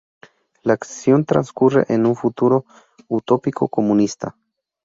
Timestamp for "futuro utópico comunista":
2.15-4.35